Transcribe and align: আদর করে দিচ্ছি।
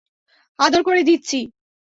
আদর 0.59 0.81
করে 0.83 1.01
দিচ্ছি। 1.03 1.39